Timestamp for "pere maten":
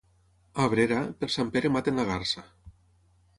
1.57-2.01